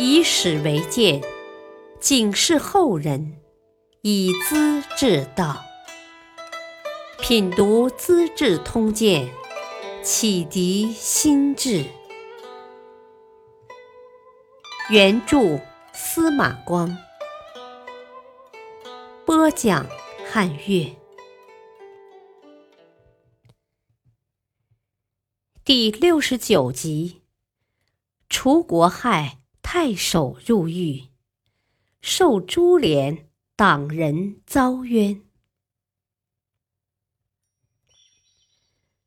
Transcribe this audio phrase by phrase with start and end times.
[0.00, 1.20] 以史为鉴，
[1.98, 3.40] 警示后人，
[4.02, 5.60] 以资治道。
[7.20, 9.28] 品读《资治通鉴》，
[10.04, 11.84] 启迪心智。
[14.88, 15.58] 原著
[15.92, 16.96] 司马光，
[19.26, 19.84] 播讲
[20.30, 20.96] 汉乐。
[25.64, 27.22] 第六十九集：
[28.28, 29.37] 除国害，
[29.70, 31.08] 太守入狱，
[32.00, 35.20] 受株连，党人遭冤。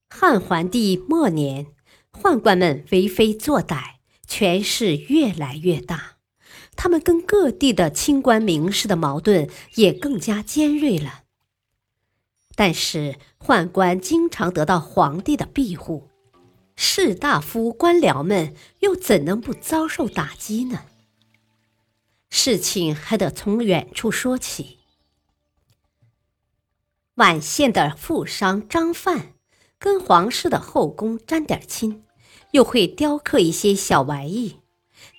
[0.08, 1.74] 汉桓帝末年，
[2.14, 3.96] 宦官们为非作歹，
[4.28, 6.18] 权势越来越大，
[6.76, 11.24] 他们跟各地的清官名士的矛盾也更加尖锐了。
[12.54, 16.11] 但是，宦官经常得到皇帝的庇护。
[16.84, 20.85] 士大夫、官僚们又怎能不遭受打击呢？
[22.31, 24.79] 事情还得从远处说起。
[27.18, 29.34] 宛县的富商张范，
[29.77, 32.04] 跟皇室的后宫沾点亲，
[32.49, 34.57] 又会雕刻一些小玩意，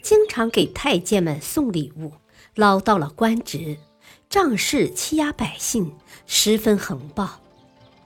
[0.02, 2.14] 经常给太监们送礼物，
[2.56, 3.78] 捞到了官职，
[4.28, 7.40] 仗势欺压百姓，十分横暴。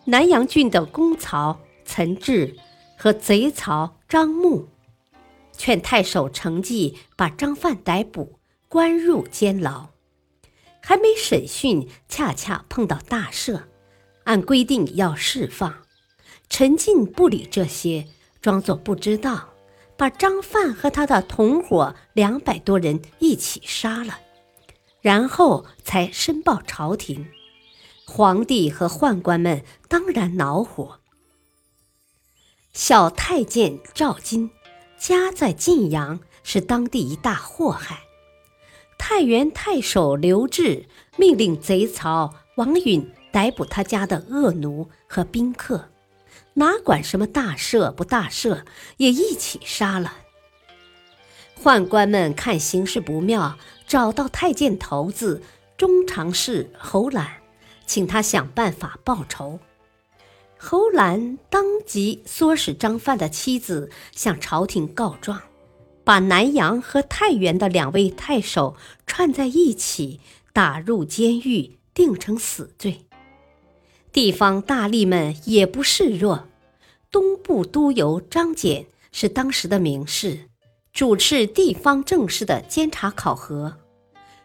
[0.05, 2.55] 南阳郡的公曹岑志。
[2.97, 4.69] 和贼曹张牧
[5.53, 8.39] 劝太守程济把张范逮捕，
[8.69, 9.89] 关入监牢。
[10.81, 13.63] 还没审讯，恰恰碰到大赦，
[14.25, 15.83] 按规定要释放。
[16.49, 18.07] 陈进不理这些，
[18.41, 19.51] 装作不知道，
[19.97, 24.21] 把张范和他的同伙两百多人一起杀了，
[25.01, 27.27] 然后才申报朝廷。
[28.07, 31.01] 皇帝和宦官们当然恼火。
[32.77, 34.51] 小太监赵金
[34.99, 38.01] 家在晋阳，是当地一大祸害。
[38.99, 40.85] 太原太守刘志
[41.17, 45.89] 命令贼曹王允逮捕他家的恶奴和宾客，
[46.53, 48.61] 哪管什么大赦不大赦，
[48.99, 50.13] 也一起杀了。
[51.59, 53.57] 宦官们看形势不妙，
[53.87, 55.43] 找到太监头子
[55.79, 57.37] 中常侍侯览，
[57.87, 59.61] 请他想办法报仇。
[60.59, 65.41] 侯兰当即唆使张范的妻子向朝廷告状，
[66.03, 68.75] 把南阳和太原的两位太守
[69.07, 70.21] 串在一起，
[70.53, 73.07] 打入监狱，定成死罪。
[74.13, 76.49] 地方大吏们也不示弱，
[77.11, 80.49] 东部都邮张俭是当时的名士，
[80.93, 83.77] 主持地方政事的监察考核。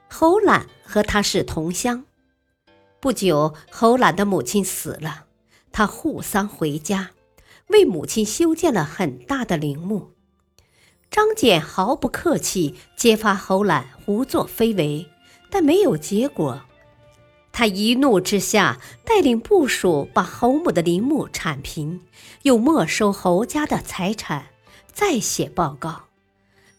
[0.10, 2.04] 侯览和他是同乡。
[3.00, 5.28] 不久，侯览的母亲死了。
[5.72, 7.12] 他护丧回家，
[7.68, 10.12] 为母亲修建了很大的陵墓。
[11.10, 15.08] 张俭毫不客气揭发侯览胡作非为，
[15.50, 16.64] 但没有结果。
[17.52, 22.02] 他一怒之下，带领部属把侯母的陵墓铲平，
[22.44, 24.48] 又没收侯家的财产，
[24.94, 26.04] 再写报告。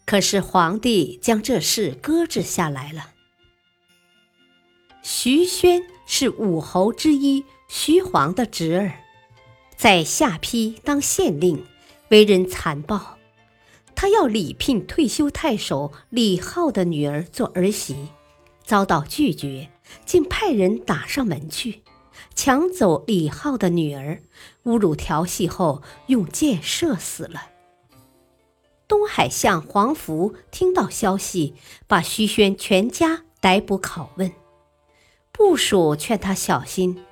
[0.05, 3.11] 可是皇帝将这事搁置下来了。
[5.03, 7.45] 徐宣是武侯之一。
[7.75, 8.93] 徐晃的侄儿，
[9.75, 11.65] 在下邳当县令，
[12.09, 13.17] 为人残暴。
[13.95, 18.09] 他要礼聘退休太守李浩的女儿做儿媳，
[18.63, 19.71] 遭到拒绝，
[20.05, 21.81] 竟派人打上门去，
[22.35, 24.21] 抢走李浩的女儿，
[24.65, 27.49] 侮辱调戏后，用箭射死了。
[28.87, 31.55] 东海相黄福听到消息，
[31.87, 34.31] 把徐宣全家逮捕拷问，
[35.31, 37.03] 部属劝他小心。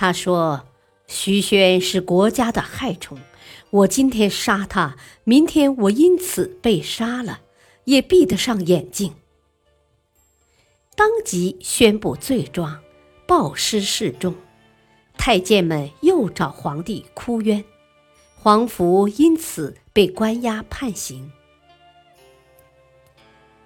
[0.00, 0.64] 他说
[1.06, 3.18] ：“徐宣是国家的害虫，
[3.68, 7.40] 我今天杀他，明天我因此被杀了，
[7.84, 9.12] 也闭得上眼睛。”
[10.96, 12.80] 当即宣布罪状，
[13.26, 14.34] 报失示众。
[15.18, 17.62] 太监们又找皇帝哭冤，
[18.36, 21.30] 皇福因此被关押判刑。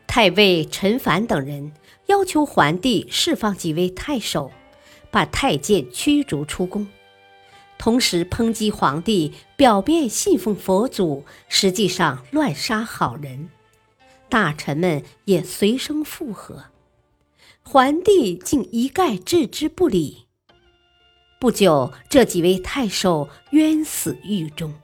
[0.08, 1.72] 太尉陈凡等人
[2.06, 4.50] 要求桓帝释放几位太守。
[5.14, 6.88] 把太监驱逐出宫，
[7.78, 13.48] 同时抨击皇帝表面信奉佛祖，实际上乱杀好人。
[14.28, 16.64] 大臣们也随声附和，
[17.62, 20.26] 桓帝竟一概置之不理。
[21.38, 24.74] 不久，这几位太守冤死狱中，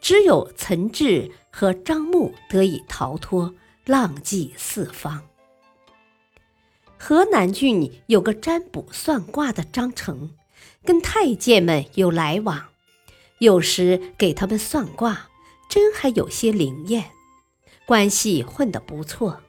[0.00, 3.54] 只有岑志和张牧得以逃脱，
[3.84, 5.22] 浪迹四方。
[7.04, 10.30] 河南郡有个占卜算卦的张成，
[10.84, 12.68] 跟太监们有来往，
[13.38, 15.28] 有时给他们算卦，
[15.68, 17.10] 真还有些灵验。
[17.86, 19.40] 关系混得不错。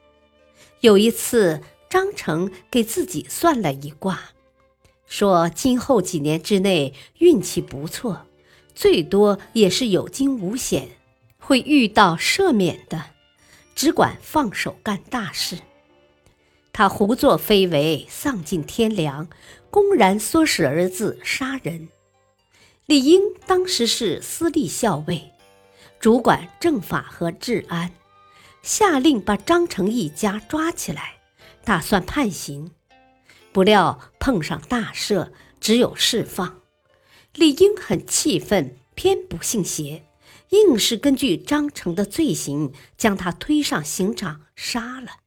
[0.79, 1.61] 有一次，
[1.91, 4.19] 张成给自己算了一卦，
[5.05, 8.25] 说今后几年之内运气不错，
[8.73, 10.89] 最多也是有惊无险，
[11.37, 13.11] 会遇到赦免的，
[13.75, 15.59] 只管放手干大事。
[16.73, 19.29] 他胡作非为，丧尽天良，
[19.69, 21.87] 公然唆使儿子杀人。
[22.87, 25.31] 李英当时是私立校尉，
[25.99, 27.91] 主管政法和治安，
[28.63, 31.19] 下令把张成一家抓起来，
[31.63, 32.71] 打算判刑。
[33.51, 35.29] 不料碰上大赦，
[35.59, 36.61] 只有释放。
[37.35, 40.05] 李英很气愤，偏不信邪，
[40.49, 45.22] 硬是根据张成的罪行，将他推上刑场杀了。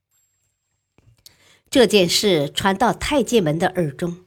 [1.69, 4.25] 这件事传到太监们的耳中，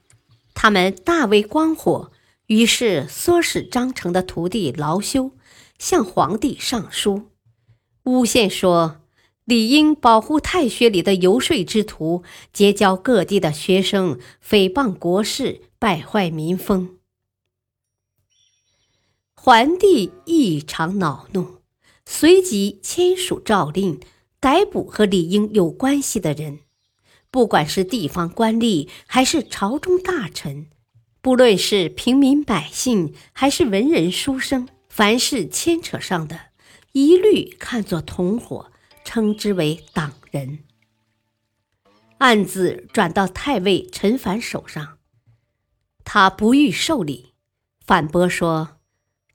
[0.53, 2.11] 他们大为光火，
[2.47, 5.31] 于是唆使张成的徒弟劳修
[5.77, 7.29] 向皇帝上书，
[8.03, 9.01] 诬陷说
[9.45, 16.97] 理应保护太学里的游说之徒，结交各地的学生，诽谤国事，败坏民风。
[19.33, 21.61] 桓帝异常恼怒，
[22.05, 23.99] 随即签署诏令，
[24.39, 26.59] 逮捕和李英有关系的人。
[27.31, 30.67] 不管是地方官吏还是朝中大臣，
[31.21, 36.39] 不论是平民百姓还是文人书生，凡是牵扯上的，
[36.93, 38.71] 一律看作同伙，
[39.03, 40.59] 称之为党人。
[42.17, 44.97] 案子转到太尉陈凡手上，
[46.03, 47.33] 他不予受理，
[47.85, 48.79] 反驳说：“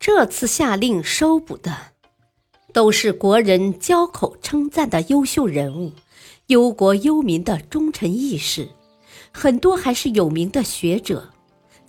[0.01, 1.93] 这次下令收捕的，
[2.73, 5.93] 都是国人交口称赞的优秀人物。”
[6.49, 8.69] 忧国忧民的忠臣义士，
[9.33, 11.31] 很多还是有名的学者。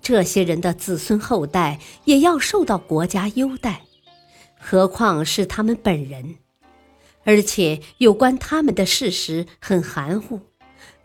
[0.02, 3.82] 这些人的子孙后代也要受到国家优待，
[4.60, 6.36] 何况是他们本人？
[7.26, 10.40] 而且有关他们的事实很含糊，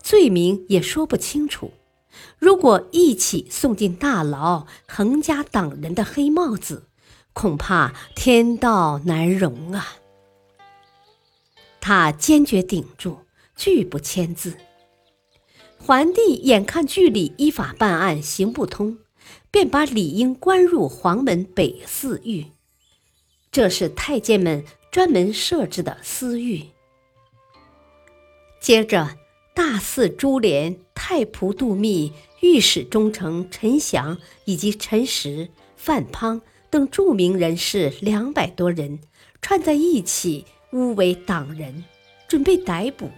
[0.01, 1.73] 罪名也说不清楚。
[2.39, 6.87] 如果一起送进大牢，横加党人的黑帽子，
[7.33, 9.97] 恐怕天道难容啊！
[11.81, 13.19] 他坚决顶住。
[13.61, 14.57] 拒不签字。
[15.77, 18.97] 桓帝眼看据理依法办案行不通，
[19.51, 22.47] 便把李英关入黄门北寺狱，
[23.53, 26.69] 这是太监们专门设置的私狱。
[28.63, 29.19] 接着，
[29.55, 34.17] 大肆株连太仆杜密、御史中丞陈祥
[34.47, 36.41] 以及陈实、范滂
[36.71, 39.01] 等著名人士两百多人，
[39.43, 41.85] 串在一起诬为党人，
[42.27, 43.11] 准备逮捕。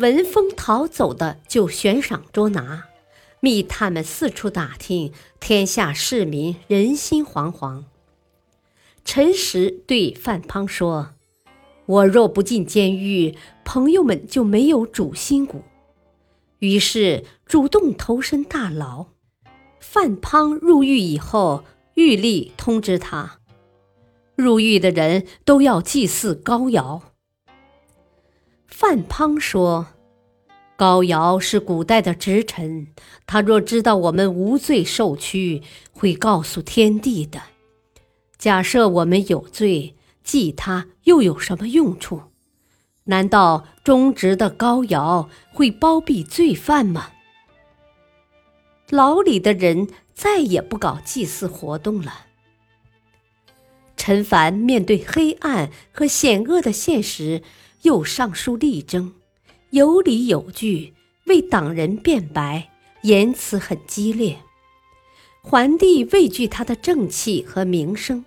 [0.00, 2.84] 闻风逃走的就悬赏捉拿，
[3.40, 7.84] 密探们四处打听，天下市民人心惶惶。
[9.04, 11.10] 陈实对范滂说
[11.84, 15.64] ：“我若不进监狱，朋友们就没有主心骨。”
[16.60, 19.08] 于是主动投身大牢。
[19.80, 23.40] 范滂入狱以后，狱吏通知他，
[24.34, 27.02] 入狱的人都要祭祀高尧。
[28.80, 29.88] 范滂说
[30.74, 32.86] ：“高尧是古代的直臣，
[33.26, 35.62] 他若知道我们无罪受屈，
[35.92, 37.42] 会告诉天地的。
[38.38, 42.22] 假设我们有罪，祭他又有什么用处？
[43.04, 47.10] 难道忠直的高尧会包庇罪犯吗？”
[48.88, 52.28] 牢里的人再也不搞祭祀活动了。
[53.98, 57.42] 陈凡面对黑暗和险恶的现实。
[57.82, 59.14] 又上书力争，
[59.70, 60.94] 有理有据，
[61.26, 62.70] 为党人辩白，
[63.02, 64.38] 言辞很激烈。
[65.42, 68.26] 桓帝畏惧他的正气和名声，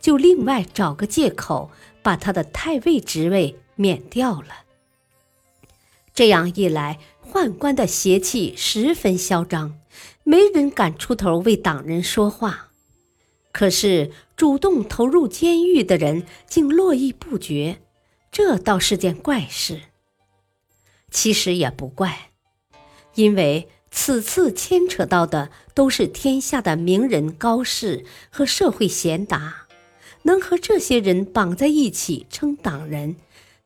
[0.00, 1.70] 就另外找个借口
[2.02, 4.64] 把他的太尉职位免掉了。
[6.14, 6.98] 这样一来，
[7.30, 9.78] 宦官的邪气十分嚣张，
[10.22, 12.70] 没人敢出头为党人说话。
[13.52, 17.80] 可是主动投入监狱的人竟络绎不绝。
[18.36, 19.82] 这倒是件怪事。
[21.08, 22.30] 其实也不怪，
[23.14, 29.68] 因为此次牵扯到的都是天下的名人高士和社会贤达，
[30.22, 33.14] 能和这些人绑在一起称党人，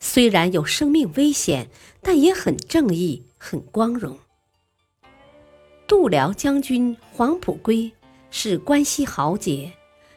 [0.00, 1.70] 虽然有生命危险，
[2.02, 4.18] 但也很正义、很光荣。
[5.86, 7.90] 度辽将军黄埔圭
[8.30, 9.72] 是关西豪杰，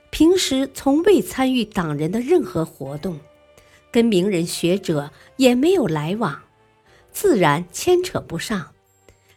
[0.10, 3.17] 平时从未参与党人的任何活动。
[3.91, 6.43] 跟名人学者也没有来往，
[7.12, 8.71] 自然牵扯不上。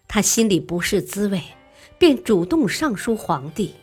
[0.07, 1.43] 他心里不是滋味，
[1.99, 3.75] 便主动上书皇帝：“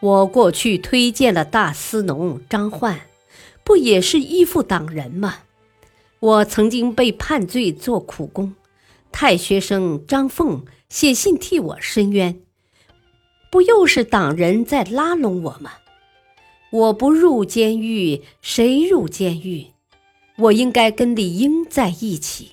[0.00, 3.02] 我过去推荐了大司农张焕，
[3.62, 5.38] 不也是依附党人吗？
[6.18, 8.54] 我曾经被判罪做苦工，
[9.12, 12.40] 太学生张凤写信替我申冤，
[13.50, 15.72] 不又是党人在拉拢我吗？
[16.70, 19.66] 我不入监狱，谁入监狱？
[20.36, 22.52] 我应该跟李英在一起。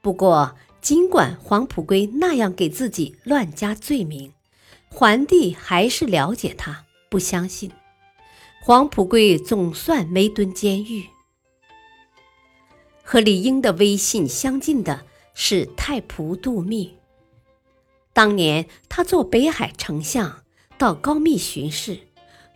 [0.00, 4.32] 不过，尽管黄甫圭那样给自己乱加罪名，
[4.90, 7.72] 桓帝还是了解他，不相信。
[8.62, 11.06] 黄甫圭总算没蹲监狱。
[13.02, 15.04] 和李英的威信相近的
[15.34, 16.96] 是太仆杜密。
[18.12, 20.44] 当年他做北海丞相，
[20.78, 21.98] 到高密巡视，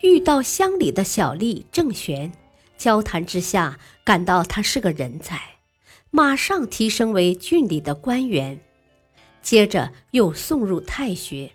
[0.01, 2.33] 遇到乡里的小吏郑玄，
[2.79, 5.57] 交谈之下，感到他是个人才。
[6.11, 8.61] 马上提升为郡里的官员，
[9.43, 11.53] 接着又送入太学。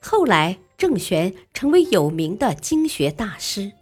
[0.00, 3.72] 后来郑玄成为有名的经学大师。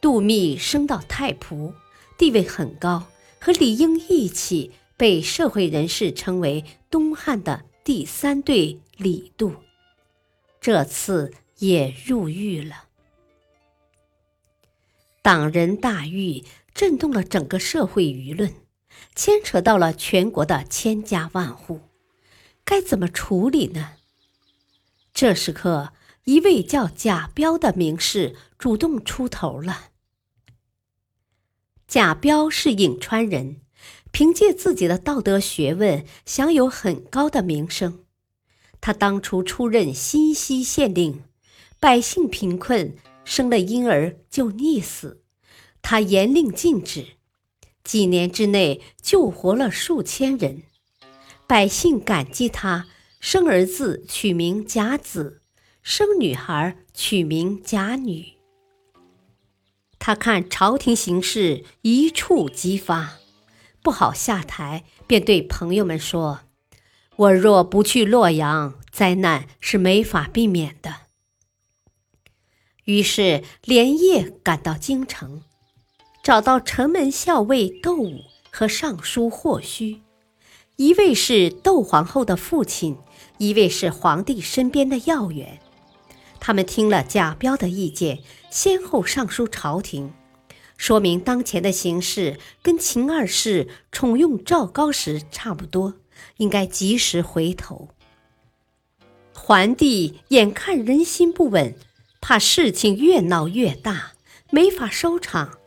[0.00, 1.72] 杜密升到太仆，
[2.18, 3.04] 地位很高，
[3.38, 9.54] 和李英一起被社会人士称为东汉的第三对李杜。
[10.60, 12.88] 这次也入狱了。
[15.22, 18.54] 党人大狱震动了整个社会舆论。
[19.14, 21.80] 牵扯到了全国的千家万户，
[22.64, 23.92] 该怎么处理呢？
[25.12, 25.92] 这时刻，
[26.24, 29.90] 一位叫贾彪的名士主动出头了。
[31.86, 33.60] 贾彪是颍川人，
[34.12, 38.04] 凭借自己的道德学问，享有很高的名声。
[38.80, 41.22] 他当初出任新溪县令，
[41.78, 45.22] 百姓贫困，生了婴儿就溺死，
[45.80, 47.06] 他严令禁止。
[47.84, 50.62] 几年之内救活了数千人，
[51.46, 52.86] 百姓感激他，
[53.18, 55.42] 生儿子取名甲子，
[55.82, 58.34] 生女孩取名甲女。
[59.98, 63.18] 他看朝廷形势一触即发，
[63.82, 66.40] 不好下台，便对朋友们说
[67.16, 71.02] ：“我若不去洛阳，灾难是没法避免的。”
[72.84, 75.42] 于是连夜赶到京城。
[76.22, 78.20] 找到城门校尉窦武
[78.50, 80.02] 和尚书霍须，
[80.76, 82.96] 一位是窦皇后的父亲，
[83.38, 85.58] 一位是皇帝身边的要员。
[86.38, 88.20] 他们听了贾彪的意见，
[88.50, 90.12] 先后上书朝廷，
[90.76, 95.94] 说明当前的形势跟秦二世宠用赵高时差不多，
[96.36, 97.88] 应该及时回头。
[99.32, 101.74] 桓帝眼看人心不稳，
[102.22, 104.12] 怕事情越闹越大，
[104.50, 105.58] 没法收场。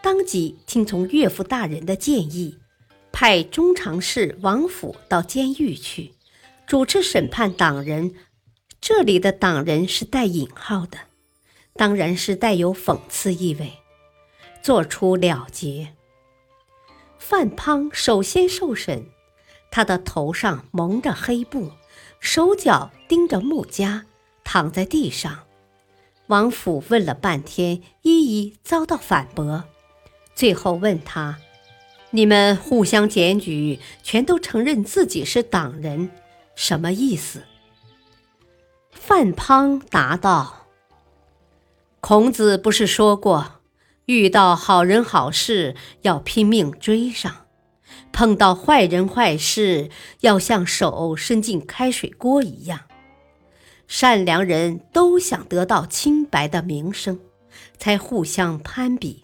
[0.00, 2.56] 当即听从岳父大人的建议，
[3.10, 6.14] 派中常侍王府到监狱去，
[6.68, 8.14] 主持审判党人。
[8.80, 10.98] 这里的“党人”是带引号的，
[11.74, 13.72] 当然是带有讽刺意味，
[14.62, 15.94] 做出了结。
[17.18, 19.06] 范滂首先受审，
[19.70, 21.72] 他的头上蒙着黑布，
[22.20, 24.02] 手脚钉着木枷，
[24.44, 25.44] 躺在地上。
[26.28, 29.64] 王府问了半天，一一遭到反驳。
[30.34, 31.38] 最后问他
[32.10, 36.10] ：“你们互相检举，全都承认自己是党人，
[36.54, 37.42] 什么意思？”
[38.90, 40.66] 范滂答道
[42.00, 43.60] ：“孔子不是说过，
[44.06, 47.46] 遇到好人好事要拼命追上，
[48.12, 49.90] 碰到坏人坏事
[50.20, 52.80] 要像手伸进开水锅一样。
[53.96, 57.20] 善良人都想得到清白的名声，
[57.78, 59.22] 才互相攀比。”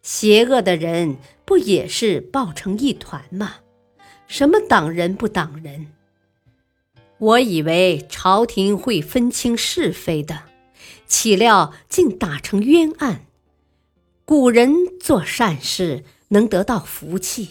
[0.00, 3.56] 邪恶的人不也是抱成一团吗？
[4.26, 5.88] 什么党人不党人？
[7.18, 10.44] 我以为朝廷会分清是非的，
[11.06, 13.26] 岂料竟打成冤案。
[14.24, 17.50] 古人做善事能得到福气，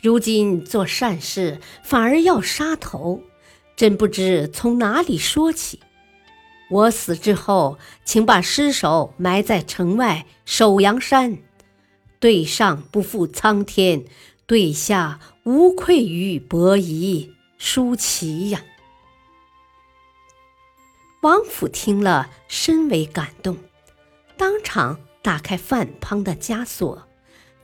[0.00, 3.20] 如今做善事反而要杀头，
[3.82, 5.80] 真不知从哪里说起。
[6.70, 11.38] 我死之后，请把尸首埋在城外首阳山。
[12.20, 14.04] 对上不负苍天，
[14.46, 17.34] 对下无愧于伯夷。
[17.58, 18.62] 舒淇呀！
[21.22, 23.56] 王府听了深为感动，
[24.36, 27.08] 当场打开范滂的枷锁，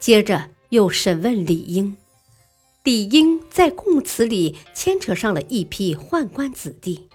[0.00, 1.96] 接着又审问李英。
[2.88, 7.10] 李英在供词里牵扯上了一批宦官子弟，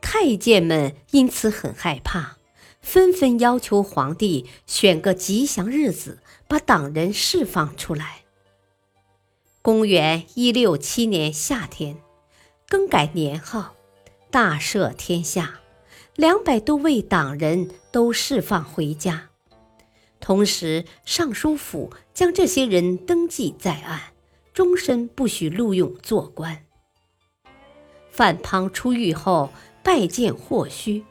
[0.00, 2.38] 太监们因此很害怕。
[2.80, 8.22] 纷纷要求皇帝选个吉祥日子，把党人释放出来。
[9.60, 11.98] 公元一六七年夏天，
[12.66, 13.74] 更改年号，
[14.30, 15.60] 大赦天下，
[16.16, 19.28] 两百多位党人都释放回家。
[20.18, 24.00] 同时，尚书府将这些人登记在案，
[24.52, 26.64] 终身不许录用做官。
[28.10, 29.50] 范滂出狱后
[29.82, 31.02] 拜见霍胥，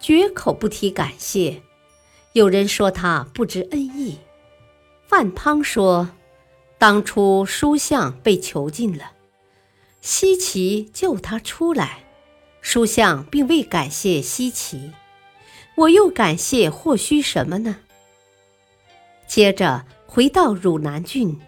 [0.00, 1.62] 绝口不提感谢。
[2.32, 4.18] 有人说他不知恩义，
[5.06, 6.10] 范滂说
[6.78, 9.12] ：“当初书相被囚禁了，
[10.00, 12.04] 西岐救他出来，
[12.60, 14.90] 书相并未感谢西岐，
[15.76, 17.76] 我又感谢霍胥什么呢？”
[19.28, 21.40] 接着回到汝南郡，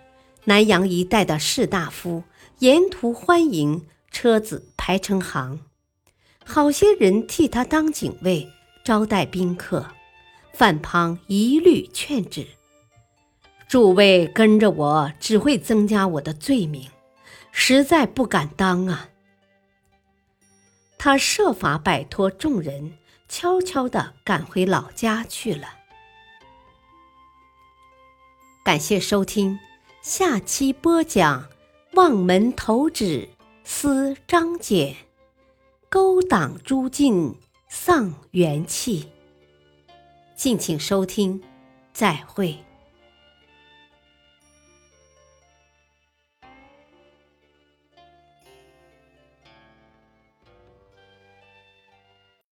[0.48, 2.22] 南阳一带的士大夫
[2.60, 5.58] 沿途欢迎，车子排成行，
[6.44, 8.48] 好些人替他当警卫，
[8.84, 9.88] 招待宾客。
[10.52, 12.46] 范滂一律劝止
[13.68, 16.88] ：“诸位跟着我，只会增加我的罪名，
[17.50, 19.08] 实在不敢当啊。”
[20.96, 22.96] 他设法摆脱众人，
[23.28, 25.68] 悄悄地赶回老家去了。
[28.64, 29.58] 感谢收听，
[30.06, 31.48] 下期播讲
[31.94, 33.28] 望门投止
[33.64, 34.94] 思张俭，
[35.88, 37.34] 勾党诸尽
[37.68, 39.10] 丧元气。
[40.36, 41.42] 敬请收听，
[41.92, 42.56] 再会。